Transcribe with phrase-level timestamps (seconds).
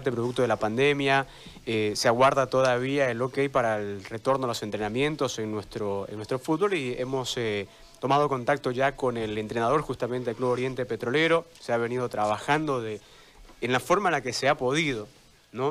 [0.00, 1.26] producto de la pandemia,
[1.66, 6.16] eh, se aguarda todavía el ok para el retorno a los entrenamientos en nuestro, en
[6.16, 7.66] nuestro fútbol y hemos eh,
[7.98, 12.80] tomado contacto ya con el entrenador justamente del Club Oriente Petrolero, se ha venido trabajando
[12.80, 13.00] de,
[13.60, 15.08] en la forma en la que se ha podido.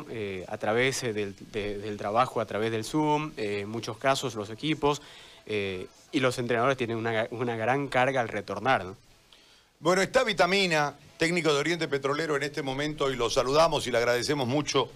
[0.09, 5.01] Eh, a través del, trabajo, a través del Zoom, en muchos casos los equipos,
[5.47, 8.85] y los entrenadores tienen una, gran carga al retornar.
[9.81, 13.97] Bueno, está Vitamina, técnico de Oriente Petrolero en este momento, y lo saludamos y le
[13.97, 14.91] agradecemos mucho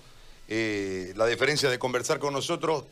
[0.49, 2.83] eh, la deferencia de conversar con nosotros.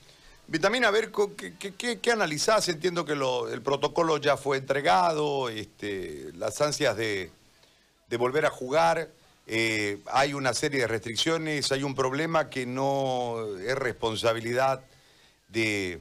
[0.48, 1.12] Vitamina, a ver,
[1.60, 2.70] ¿qué, qué, analizás?
[2.70, 7.30] Entiendo que el protocolo ya fue entregado, este, las ansias de,
[8.18, 9.10] volver a jugar,
[9.46, 14.80] eh, hay una serie de restricciones, hay un problema que no es responsabilidad
[15.50, 16.00] de,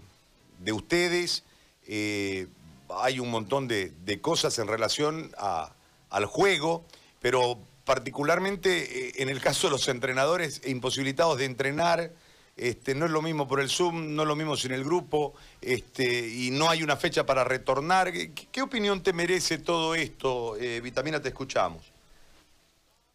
[0.70, 1.42] ustedes,
[1.88, 2.46] eh,
[2.90, 5.72] hay un montón de cosas en relación a
[6.10, 6.84] al juego,
[7.20, 12.10] pero particularmente eh, en el caso de los entrenadores imposibilitados de entrenar,
[12.56, 15.34] este, no es lo mismo por el Zoom, no es lo mismo sin el grupo,
[15.62, 18.12] este, y no hay una fecha para retornar.
[18.12, 20.56] ¿Qué, opinión te merece todo esto?
[20.56, 21.90] Eh, Vitamina, te escuchamos.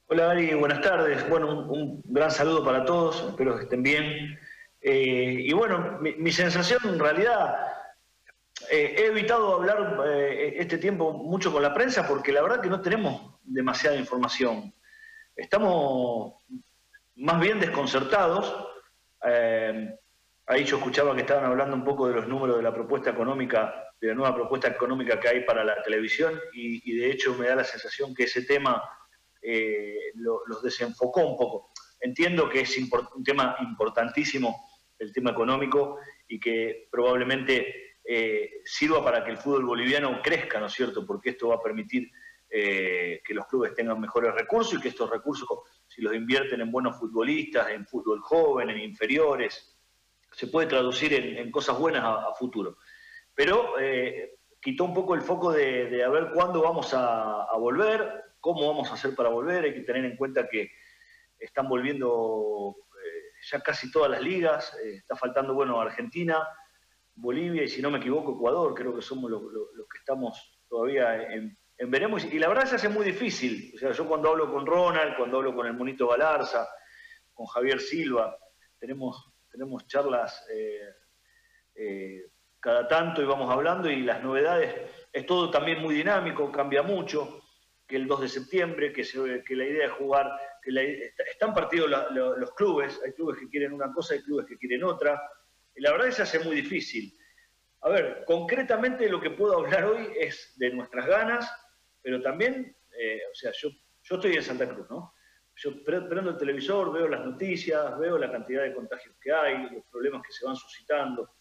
[0.08, 1.28] Hola Ari, buenas tardes.
[1.30, 4.40] Bueno, un, gran saludo para todos, espero que estén bien.
[4.82, 7.56] Eh, y bueno, mi sensación en realidad
[8.72, 12.70] eh, he evitado hablar eh, este tiempo mucho con la prensa porque la verdad que
[12.70, 14.74] no tenemos demasiada información.
[15.36, 16.36] Estamos
[17.16, 18.68] más bien desconcertados.
[19.26, 19.98] Eh,
[20.48, 23.74] ahí yo escuchaba que estaban hablando un poco de los números de la propuesta económica,
[24.00, 27.56] de la nueva propuesta económica que hay para la televisión y, de hecho me da
[27.56, 28.82] la sensación que ese tema
[30.16, 31.72] los desenfocó un poco.
[32.00, 39.24] Entiendo que es un tema importantísimo el tema económico y que probablemente eh, sirva para
[39.24, 41.06] que el fútbol boliviano crezca, ¿no es cierto?
[41.06, 42.12] Porque esto va a permitir
[42.48, 45.48] eh, que los clubes tengan mejores recursos y que estos recursos,
[45.88, 49.76] si los invierten en buenos futbolistas, en fútbol joven, en inferiores,
[50.32, 52.78] se puede traducir en, cosas buenas a, futuro.
[53.34, 58.68] Pero eh, quitó un poco el foco de, a ver cuándo vamos a, volver, cómo
[58.68, 60.70] vamos a hacer para volver, hay que tener en cuenta que
[61.40, 62.76] están volviendo
[63.52, 66.48] ya casi todas las ligas, está faltando, bueno, Argentina,
[67.16, 71.58] Bolivia y si no me equivoco Ecuador, creo que somos los, que estamos todavía en,
[71.88, 72.26] veremos.
[72.26, 73.72] Y la verdad se hace muy difícil.
[73.76, 76.68] O sea, yo cuando hablo con Ronald, cuando hablo con el Monito Galarza,
[77.34, 78.38] con Javier Silva,
[78.78, 80.90] tenemos, tenemos charlas eh,
[81.76, 84.74] eh, cada tanto y vamos hablando y las novedades,
[85.12, 87.42] es todo también muy dinámico, cambia mucho,
[87.88, 89.04] que el 2 de septiembre, que,
[89.46, 90.32] que la idea es jugar,
[90.64, 94.84] que están partidos los clubes, hay clubes que quieren una cosa, hay clubes que quieren
[94.84, 95.22] otra
[95.82, 97.18] la verdad es que se hace muy difícil.
[97.82, 101.52] A ver, concretamente lo que puedo hablar hoy es de nuestras ganas,
[102.02, 103.70] pero también, eh, o sea, yo,
[104.04, 105.14] yo estoy en Santa Cruz, ¿no?
[105.58, 109.86] Yo prendo el televisor, veo las noticias, veo la cantidad de contagios que hay, los
[109.86, 111.36] problemas que se van suscitando.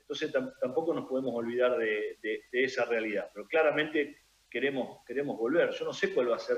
[0.00, 2.16] Entonces tampoco nos podemos olvidar de,
[2.50, 3.30] esa realidad.
[3.34, 5.70] Pero claramente queremos, queremos volver.
[5.72, 6.56] Yo no sé cuál va a ser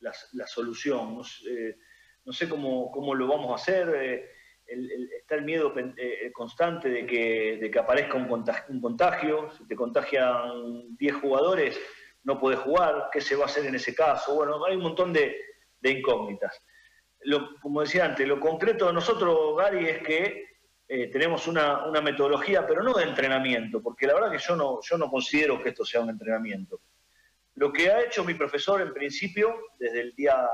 [0.00, 3.94] la, solución, no sé, cómo, cómo, lo vamos a hacer.
[3.96, 4.30] Eh,
[4.66, 10.96] está el miedo eh, constante de que, de que aparezca un contagio, si te contagian
[10.96, 11.80] 10 jugadores,
[12.24, 14.34] no puedes jugar, ¿qué se va a hacer en ese caso?
[14.34, 15.36] Bueno, hay un montón de,
[15.82, 16.60] incógnitas.
[17.62, 20.44] como decía antes, lo concreto de nosotros, Gary, es que
[20.88, 24.98] eh, tenemos una, metodología, pero no de entrenamiento, porque la verdad que yo no, yo
[24.98, 26.80] no considero que esto sea un entrenamiento.
[27.54, 30.44] Lo que ha hecho mi profesor en principio, desde el día,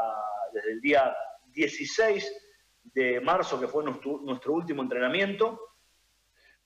[0.52, 2.51] desde el día 16
[2.84, 5.60] de marzo, que fue nuestro, último entrenamiento,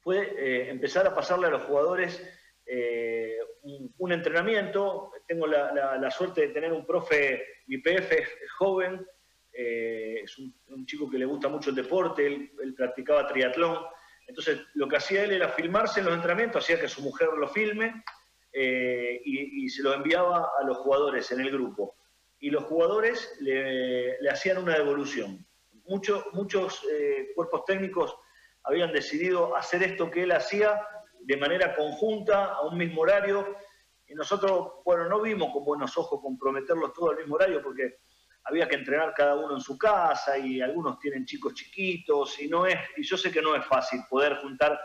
[0.01, 2.23] fue eh, empezar a pasarle a los jugadores
[2.65, 3.39] eh,
[3.99, 5.13] un, entrenamiento.
[5.27, 8.17] Tengo la, suerte de tener un profe, mi PF
[8.59, 9.07] joven,
[9.53, 13.79] eh, es un, chico que le gusta mucho el deporte, él, practicaba triatlón.
[14.27, 17.49] Entonces, lo que hacía él era filmarse en los entrenamientos, hacía que su mujer lo
[17.49, 18.03] filme
[18.53, 21.97] y, se lo enviaba a los jugadores en el grupo.
[22.41, 25.47] Y los jugadores le hacían una devolución
[25.89, 28.17] muchos eh, cuerpos técnicos
[28.65, 30.81] habían decidido hacer esto que él hacía
[31.21, 33.57] de manera conjunta, a un mismo horario,
[34.07, 37.99] y nosotros, bueno, no vimos con buenos ojos comprometerlos todos al mismo horario porque
[38.45, 42.67] había que entrenar cada uno en su casa y algunos tienen chicos chiquitos y no
[42.67, 44.81] es, y yo sé que no es fácil poder juntar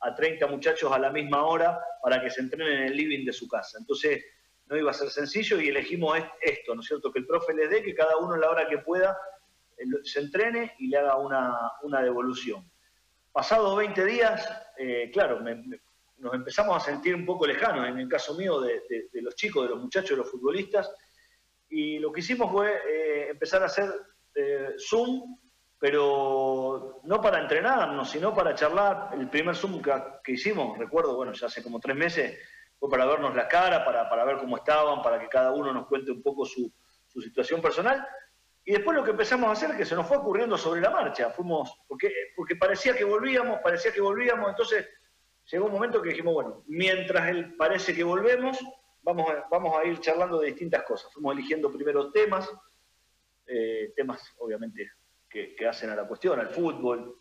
[0.00, 3.32] a 30 muchachos a la misma hora para que se entrenen en el living de
[3.32, 3.78] su casa.
[3.78, 4.24] Entonces,
[4.66, 7.12] no iba a ser sencillo y elegimos esto, ¿no es cierto?
[7.12, 9.16] Que el profe les dé, que cada uno en la hora que pueda
[10.04, 12.70] se entrene y le haga una, devolución.
[13.30, 15.40] Pasados 20 días, eh, claro,
[16.18, 18.82] nos empezamos a sentir un poco lejanos, en el caso mío, de,
[19.14, 20.90] los chicos, de los muchachos, de los futbolistas,
[21.68, 23.90] y lo que hicimos fue eh, empezar a hacer
[24.34, 25.36] eh, Zoom,
[25.78, 29.10] pero no para entrenarnos, sino para charlar.
[29.14, 32.38] El primer Zoom que, hicimos, recuerdo, bueno, ya hace como tres meses,
[32.78, 35.86] fue para vernos la cara, para, para ver cómo estaban, para que cada uno nos
[35.86, 36.70] cuente un poco su
[37.20, 38.06] situación personal.
[38.64, 41.30] Y después lo que empezamos a hacer, que se nos fue ocurriendo sobre la marcha,
[41.30, 44.88] fuimos, porque, porque parecía que volvíamos, parecía que volvíamos, entonces
[45.50, 48.58] llegó un momento que dijimos, bueno, mientras él parece que volvemos,
[49.02, 51.12] vamos a, vamos a ir charlando de distintas cosas.
[51.12, 52.48] Fuimos eligiendo primero temas,
[53.46, 54.92] eh, temas obviamente
[55.28, 57.18] que, hacen a la cuestión, al fútbol,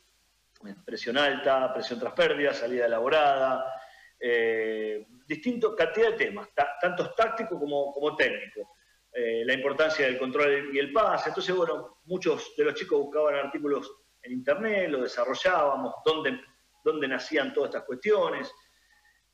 [0.86, 3.74] presión alta, presión tras pérdidas, salida elaborada,
[4.20, 6.50] eh, distinto cantidad de temas,
[6.80, 8.68] tantos tácticos como, como técnicos.
[9.14, 11.30] Eh, la importancia del control y el pase.
[11.30, 13.92] Entonces, bueno, muchos de los chicos buscaban artículos
[14.24, 16.40] en internet, lo desarrollábamos, dónde,
[16.84, 18.52] dónde nacían todas estas cuestiones,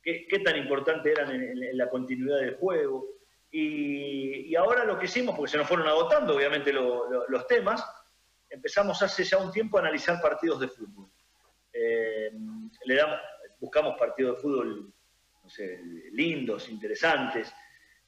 [0.02, 3.06] qué, tan importantes eran en, la continuidad del juego.
[3.50, 7.84] Y, ahora lo que hicimos, porque se nos fueron agotando obviamente los temas,
[8.50, 11.08] empezamos hace ya un tiempo a analizar partidos de fútbol.
[11.72, 12.32] Eh,
[13.60, 14.92] buscamos partidos de fútbol,
[16.12, 17.54] lindos, interesantes.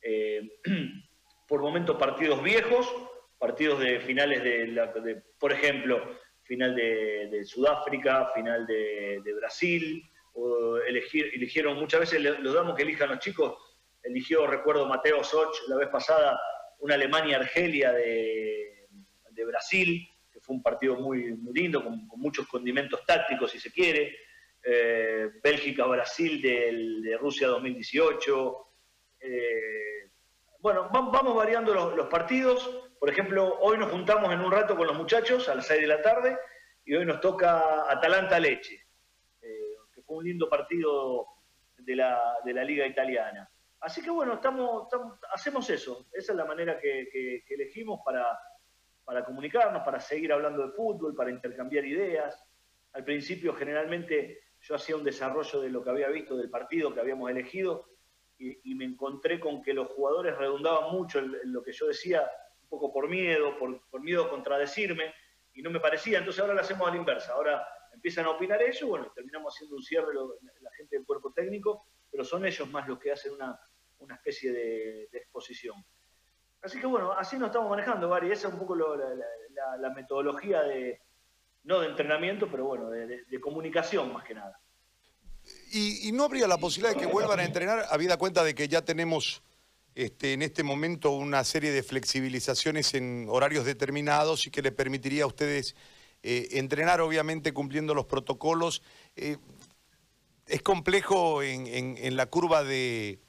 [0.02, 0.58] Eh,
[1.50, 2.88] por momentos partidos viejos,
[3.36, 10.08] partidos de finales de, por ejemplo, final de, Sudáfrica, final de, Brasil,
[10.86, 13.56] elegir, eligieron, muchas veces los damos que elijan los chicos,
[14.04, 16.40] eligió, recuerdo, Mateo Soch la vez pasada,
[16.78, 18.86] una Alemania-Argelia de,
[19.44, 24.16] Brasil, que fue un partido muy, lindo, con, muchos condimentos tácticos, si se quiere,
[24.62, 28.66] eh, Bélgica-Brasil de Rusia 2018,
[29.22, 29.99] eh,
[30.62, 32.68] bueno, vamos variando los, partidos.
[32.98, 35.86] Por ejemplo, hoy nos juntamos en un rato con los muchachos a las 6 de
[35.86, 36.38] la tarde
[36.84, 38.74] y hoy nos toca Atalanta Leche,
[39.40, 41.26] eh, que fue un lindo partido
[41.78, 43.50] de la, Liga Italiana.
[43.80, 44.88] Así que bueno, estamos,
[45.32, 46.06] hacemos eso.
[46.12, 51.86] Esa es la manera que, elegimos para comunicarnos, para seguir hablando de fútbol, para intercambiar
[51.86, 52.44] ideas.
[52.92, 57.00] Al principio generalmente yo hacía un desarrollo de lo que había visto del partido que
[57.00, 57.89] habíamos elegido
[58.40, 62.22] y, me encontré con que los jugadores redundaban mucho en, lo que yo decía,
[62.62, 65.12] un poco por miedo, por, miedo a contradecirme,
[65.52, 68.62] y no me parecía, entonces ahora lo hacemos a la inversa, ahora empiezan a opinar
[68.62, 72.88] ellos, bueno, terminamos haciendo un cierre la gente del cuerpo técnico, pero son ellos más
[72.88, 73.58] los que hacen una,
[74.14, 75.76] especie de, exposición.
[76.62, 81.02] Así que bueno, así nos estamos manejando, Gary, esa es un poco la, metodología de,
[81.64, 84.58] no de entrenamiento, pero bueno, de comunicación más que nada.
[85.72, 88.84] Y, no habría la posibilidad de que vuelvan a entrenar, habida cuenta de que ya
[88.84, 89.42] tenemos
[89.94, 95.24] este, en este momento una serie de flexibilizaciones en horarios determinados y que le permitiría
[95.24, 95.76] a ustedes
[96.22, 98.82] eh, entrenar, obviamente cumpliendo los protocolos.
[99.14, 99.36] Eh,
[100.46, 103.20] es complejo en, la curva de,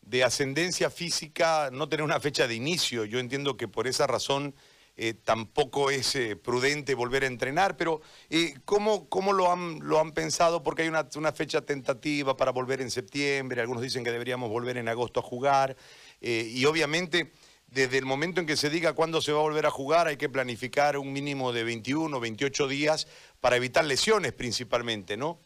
[0.00, 3.04] de ascendencia física no tener una fecha de inicio.
[3.04, 4.54] Yo entiendo que por esa razón
[4.94, 9.98] eh, tampoco es eh, prudente volver a entrenar, pero eh, ¿cómo, cómo lo, han, lo
[9.98, 10.62] han pensado?
[10.62, 14.88] Porque hay una, fecha tentativa para volver en septiembre, algunos dicen que deberíamos volver en
[14.88, 15.76] agosto a jugar,
[16.20, 17.32] y obviamente
[17.66, 20.16] desde el momento en que se diga cuándo se va a volver a jugar hay
[20.16, 23.08] que planificar un mínimo de 21 o 28 días
[23.40, 25.40] para evitar lesiones principalmente, ¿no?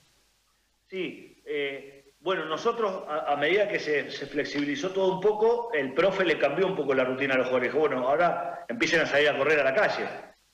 [0.90, 1.40] Sí,
[2.26, 6.74] bueno, nosotros, a, medida que se, flexibilizó todo un poco, el profe le cambió un
[6.74, 7.72] poco la rutina a los jugadores.
[7.72, 10.08] bueno, ahora empiecen a salir a correr a la calle,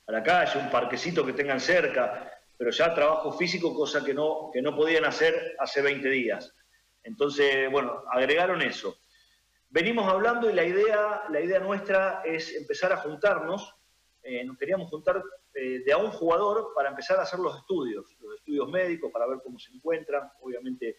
[0.05, 4.51] a la calle, un parquecito que tengan cerca, pero ya trabajo físico, cosa que no,
[4.53, 6.53] que no podían hacer hace 20 días.
[7.01, 8.95] Entonces, bueno, agregaron eso.
[9.71, 13.73] Venimos hablando y la idea, la idea nuestra es empezar a juntarnos,
[14.21, 15.23] eh, nos queríamos juntar
[15.55, 19.25] eh, de a un jugador para empezar a hacer los estudios, los estudios médicos, para
[19.25, 20.97] ver cómo se encuentran, obviamente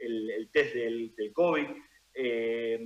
[0.00, 1.66] el, test del, COVID,
[2.14, 2.80] eh,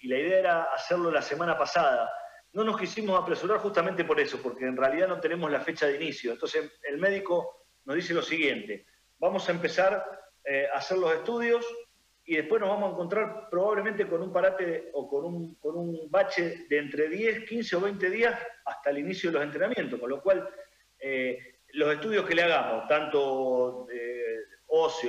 [0.00, 2.10] y la idea era hacerlo la semana pasada.
[2.52, 5.96] No nos quisimos apresurar justamente por eso, porque en realidad no tenemos la fecha de
[5.96, 6.32] inicio.
[6.32, 8.86] Entonces el médico nos dice lo siguiente,
[9.18, 10.04] vamos a empezar
[10.44, 11.66] eh, a hacer los estudios
[12.24, 16.10] y después nos vamos a encontrar probablemente con un parate o con un, con un
[16.10, 20.10] bache de entre 10, 15 o 20 días hasta el inicio de los entrenamientos, con
[20.10, 20.46] lo cual
[20.98, 23.86] eh, los estudios que le hagamos, tanto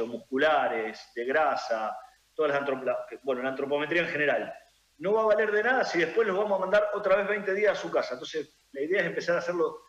[0.08, 1.96] musculares, de grasa,
[2.34, 4.54] todas las bueno, la antropometría en general.
[4.98, 7.54] No va a valer de nada si después los vamos a mandar otra vez 20
[7.54, 8.14] días a su casa.
[8.14, 9.82] Entonces, la idea es empezar a hacerlo,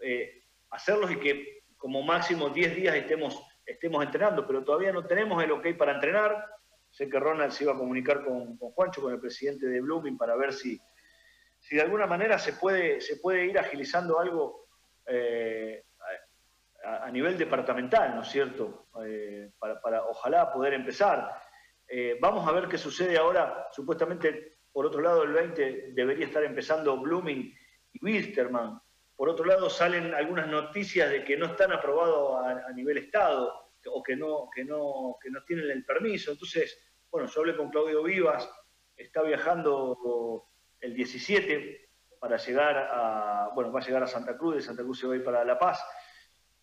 [0.00, 5.42] eh, hacerlos y que como máximo 10 días estemos, estemos entrenando, pero todavía no tenemos
[5.42, 6.46] el ok para entrenar.
[6.90, 10.34] Sé que Ronald se iba a comunicar con, Juancho, con el presidente de Blooming, para
[10.36, 10.80] ver si,
[11.58, 14.66] si de alguna manera se puede, se puede ir agilizando algo
[15.06, 15.84] eh,
[16.96, 18.88] a, nivel departamental, ¿no es cierto?
[19.04, 21.30] Eh, para, ojalá poder empezar.
[21.86, 23.68] Eh, vamos a ver qué sucede ahora.
[23.72, 27.54] Supuestamente, por otro lado, el 20 debería estar empezando Blooming
[27.92, 28.80] y Wilstermann.
[29.16, 33.52] por otro lado salen algunas noticias de que no están aprobados a, nivel Estado
[33.86, 36.32] o que no, que, no, que no tienen el permiso.
[36.32, 36.78] Entonces,
[37.10, 38.48] bueno, yo hablé con Claudio Vivas,
[38.96, 40.48] está viajando
[40.80, 41.88] el 17
[42.20, 45.14] para llegar a, bueno, va a llegar a Santa Cruz, de Santa Cruz se va
[45.14, 45.82] a ir para La Paz,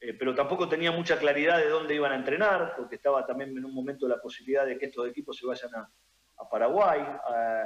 [0.05, 3.65] eh, pero tampoco tenía mucha claridad de dónde iban a entrenar, porque estaba también en
[3.65, 5.89] un momento la posibilidad de que estos equipos se vayan a,
[6.49, 7.01] Paraguay.
[7.01, 7.65] Eh,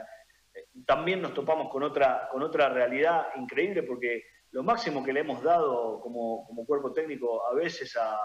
[0.86, 5.44] también nos topamos con otra, con otra realidad increíble, porque lo máximo que le hemos
[5.44, 8.18] dado como, como cuerpo técnico a veces a,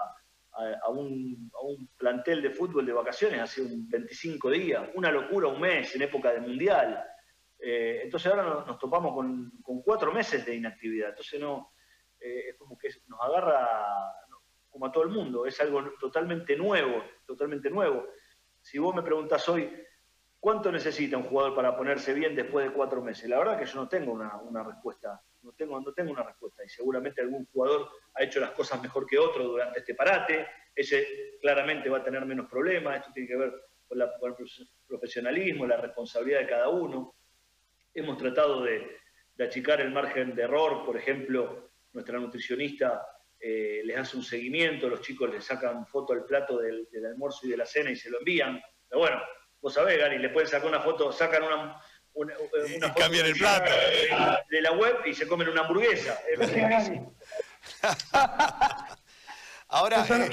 [0.83, 1.51] a, un,
[1.97, 6.31] plantel de fútbol de vacaciones hace un 25 días, una locura, un mes en época
[6.31, 7.03] de mundial.
[7.59, 9.51] Eh, entonces ahora nos, topamos con,
[9.83, 11.09] cuatro meses de inactividad.
[11.09, 11.73] Entonces no,
[12.25, 13.67] eh, es como que nos agarra
[14.69, 18.07] como a todo el mundo, es algo totalmente nuevo, totalmente nuevo.
[18.61, 19.71] Si vos me preguntás hoy,
[20.39, 23.29] ¿cuánto necesita un jugador para ponerse bien después de cuatro meses?
[23.29, 26.63] La verdad que yo no tengo una, una respuesta no tengo, no tengo una respuesta.
[26.63, 30.47] Y seguramente algún jugador ha hecho las cosas mejor que otro durante este parate.
[30.75, 32.97] Ese claramente va a tener menos problemas.
[32.97, 33.53] Esto tiene que ver
[33.87, 34.07] con, el
[34.87, 37.15] profesionalismo, la responsabilidad de cada uno.
[37.93, 38.97] Hemos tratado de,
[39.39, 40.85] achicar el margen de error.
[40.85, 43.07] Por ejemplo, nuestra nutricionista
[43.39, 47.49] eh, les hace un seguimiento, los chicos les sacan foto al plato del, almuerzo y
[47.49, 48.61] de la cena y se lo envían.
[48.87, 49.21] Pero bueno,
[49.61, 51.81] vos sabés, Gary, le pueden sacar una foto, sacan una,
[52.13, 52.33] una,
[52.75, 53.71] una cambian el plato.
[54.49, 56.19] De, la web y se comen una hamburguesa.
[59.69, 60.29] ahora, eh,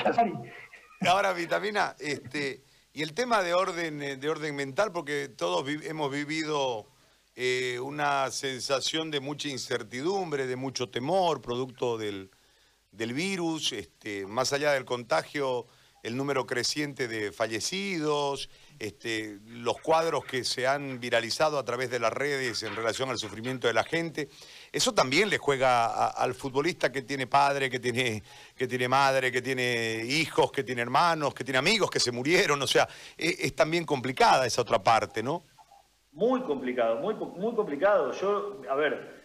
[1.07, 6.11] ahora, vitamina, este, y el tema de orden, eh, de orden mental, porque todos hemos
[6.11, 6.92] vivido
[7.35, 12.31] eh, una sensación de mucha incertidumbre, de mucho temor, producto del,
[12.91, 15.67] del virus, este, más allá del contagio
[16.03, 22.01] el número creciente de fallecidos, este, los cuadros que se han viralizado a través de
[22.01, 24.29] las redes en relación al sufrimiento de la gente.
[24.73, 28.23] Eso también le juega al futbolista que tiene padre, que tiene,
[28.57, 32.61] que tiene madre, que tiene hijos, que tiene hermanos, que tiene amigos que se murieron.
[32.61, 35.45] O sea, es, es también complicada esa otra parte, ¿no?
[36.13, 38.13] Muy complicado, muy, muy complicado.
[38.13, 39.23] Yo, a ver,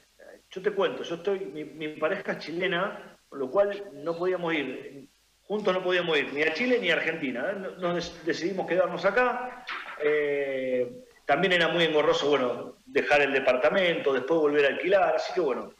[0.49, 4.53] yo te cuento, yo estoy, mi, mi pareja es chilena, con lo cual no podíamos
[4.53, 5.09] ir
[5.47, 7.51] juntos no podíamos ir ni a Chile ni a Argentina.
[7.51, 7.75] ¿eh?
[7.79, 9.65] Nos decidimos quedarnos acá.
[10.03, 15.15] Eh, también era muy engorroso, bueno, dejar el departamento, después volver a alquilar.
[15.15, 15.73] Así que, bueno,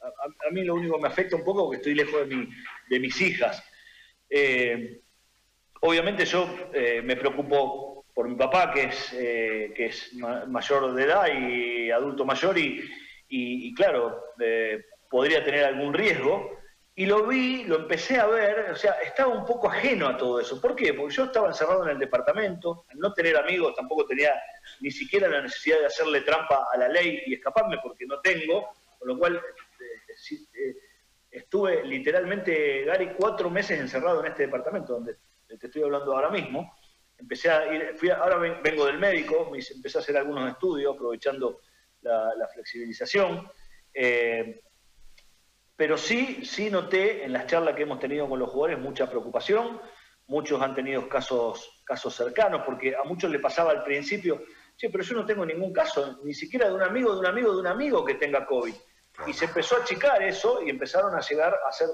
[0.00, 2.48] a, mí lo único que me afecta un poco es que estoy lejos de, mi,
[2.88, 3.62] de mis hijas.
[4.30, 5.00] Eh,
[5.80, 6.48] obviamente yo
[7.02, 7.87] me preocupo
[8.18, 12.82] por mi papá, que es, que es mayor de edad y adulto mayor, y,
[13.28, 14.24] y claro,
[15.08, 16.58] podría tener algún riesgo.
[16.96, 20.40] Y lo vi, lo empecé a ver, o sea, estaba un poco ajeno a todo
[20.40, 20.60] eso.
[20.60, 20.94] ¿Por qué?
[20.94, 24.32] Porque yo estaba encerrado en el departamento, al no tener amigos tampoco tenía
[24.80, 28.68] ni siquiera la necesidad de hacerle trampa a la ley y escaparme porque no tengo,
[28.98, 30.76] con lo cual eh, eh,
[31.30, 35.14] estuve literalmente, Gary, cuatro meses encerrado en este departamento donde
[35.46, 36.77] te estoy hablando ahora mismo.
[37.18, 41.60] Empecé a ir, fui ahora vengo del médico, empecé a hacer algunos estudios aprovechando
[42.02, 43.50] la, flexibilización.
[43.92, 44.60] Eh,
[45.76, 49.80] pero sí, sí noté en las charlas que hemos tenido con los jugadores mucha preocupación,
[50.26, 54.42] muchos han tenido casos, casos cercanos, porque a muchos le pasaba al principio,
[54.76, 57.52] sí, pero yo no tengo ningún caso, ni siquiera de un amigo, de un amigo,
[57.52, 58.74] de un amigo que tenga COVID.
[59.26, 61.88] Y se empezó a achicar eso y empezaron a llegar a ser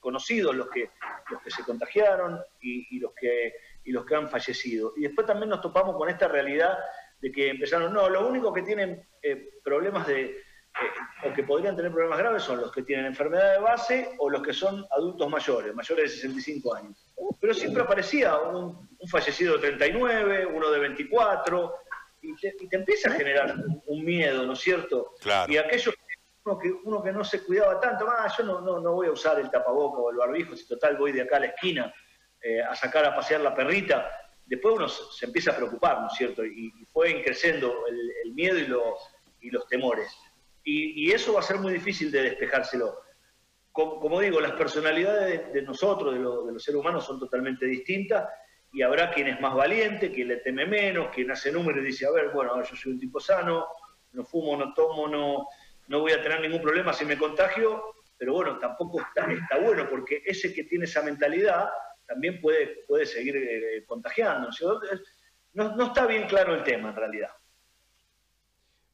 [0.00, 0.90] conocidos los que,
[1.30, 3.54] los que se contagiaron y, los que,
[3.84, 4.94] y los que han fallecido.
[4.96, 6.78] Y después también nos topamos con esta realidad
[7.20, 11.76] de que empezaron, no, lo único que tienen eh, problemas de, eh, o que podrían
[11.76, 15.28] tener problemas graves son los que tienen enfermedad de base o los que son adultos
[15.28, 16.96] mayores, mayores de 65 años.
[17.40, 21.74] Pero siempre aparecía un, fallecido de 39, uno de 24,
[22.22, 23.54] y te, empieza a generar
[23.86, 25.14] un miedo, ¿no es cierto?
[25.48, 25.94] Y aquellos
[26.44, 29.38] uno que, uno que no se cuidaba tanto, ah, yo no, no, voy a usar
[29.38, 31.92] el tapaboca o el barbijo, si total voy de acá a la esquina
[32.40, 34.10] eh, a sacar a pasear la perrita,
[34.46, 36.44] después uno se empieza a preocupar, ¿no es cierto?
[36.44, 38.94] Y, fue creciendo el, miedo y los,
[39.40, 40.10] y los temores.
[40.64, 43.00] Y, eso va a ser muy difícil de despejárselo.
[43.72, 48.28] Como, digo, las personalidades de, nosotros, de, los seres humanos, son totalmente distintas
[48.72, 52.06] y habrá quien es más valiente, quien le teme menos, quien hace números y dice,
[52.06, 53.66] a ver, bueno, yo soy un tipo sano,
[54.12, 55.46] no fumo, no tomo, no,
[55.90, 59.88] no voy a tener ningún problema si me contagio, pero bueno, tampoco está, está bueno
[59.90, 61.68] porque ese que tiene esa mentalidad
[62.06, 64.50] también puede, puede seguir eh, contagiando.
[65.52, 67.30] No, no está bien claro el tema en realidad.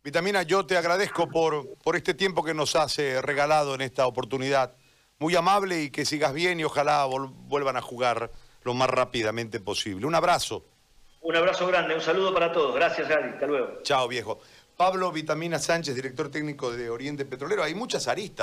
[0.02, 4.74] Vitamina, yo te agradezco por, por este tiempo que nos has regalado en esta oportunidad.
[5.18, 8.30] Muy amable y que sigas bien y ojalá vuelvan a jugar
[8.62, 10.06] lo más rápidamente posible.
[10.06, 10.64] Un abrazo.
[11.26, 12.72] Un abrazo grande, un saludo para todos.
[12.74, 13.30] Gracias, Gary.
[13.30, 13.82] Hasta luego.
[13.82, 14.40] Chao, viejo.
[14.76, 17.62] Pablo Vitamina Sánchez, director técnico de Oriente Petrolero.
[17.62, 18.34] Hay muchas aristas.